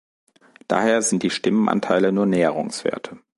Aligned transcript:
Daher 0.67 1.03
sind 1.03 1.21
die 1.21 1.29
Stimmenanteile 1.29 2.11
nur 2.11 2.25
Näherungswerte. 2.25 3.19